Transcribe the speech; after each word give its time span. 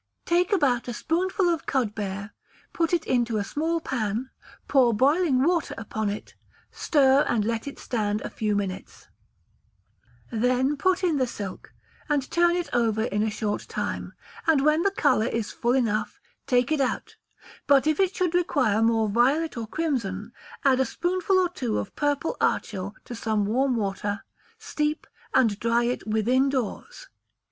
Take 0.25 0.51
about 0.51 0.87
a 0.87 0.93
spoonful 0.95 1.47
of 1.47 1.67
cudbear, 1.67 2.31
put 2.73 2.91
it 2.91 3.05
into 3.05 3.37
a 3.37 3.43
small 3.43 3.79
pan, 3.79 4.31
pour 4.67 4.95
boiling 4.95 5.43
water 5.43 5.75
upon 5.77 6.09
it; 6.09 6.33
stir 6.71 7.23
and 7.27 7.45
let 7.45 7.67
it 7.67 7.77
stand 7.77 8.19
a 8.21 8.29
few 8.31 8.55
minutes, 8.55 9.09
then 10.31 10.75
put 10.75 11.03
in 11.03 11.17
the 11.17 11.27
silk, 11.27 11.71
and 12.09 12.31
turn 12.31 12.55
it 12.55 12.67
over 12.73 13.03
in 13.03 13.21
a 13.21 13.29
short 13.29 13.67
time, 13.69 14.13
and 14.47 14.65
when 14.65 14.81
the 14.81 14.89
colour 14.89 15.27
is 15.27 15.51
full 15.51 15.73
enough, 15.73 16.19
take 16.47 16.71
it 16.71 16.81
out; 16.81 17.15
but 17.67 17.85
if 17.85 17.99
it 17.99 18.15
should 18.15 18.33
require 18.33 18.81
more 18.81 19.07
violet 19.07 19.55
or 19.55 19.67
crimson, 19.67 20.33
add 20.65 20.79
a 20.79 20.83
spoonful 20.85 21.37
or 21.37 21.47
two 21.49 21.77
of 21.77 21.95
purple 21.95 22.35
archil 22.41 22.95
to 23.05 23.13
some 23.13 23.45
warm 23.45 23.75
water; 23.75 24.23
steep, 24.57 25.05
and 25.35 25.59
dry 25.59 25.83
it 25.83 26.07
within 26.07 26.49
doors. 26.49 27.07